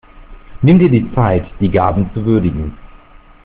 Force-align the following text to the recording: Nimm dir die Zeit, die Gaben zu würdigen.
Nimm 0.63 0.79
dir 0.79 0.89
die 0.89 1.13
Zeit, 1.13 1.45
die 1.59 1.69
Gaben 1.69 2.09
zu 2.15 2.25
würdigen. 2.25 2.75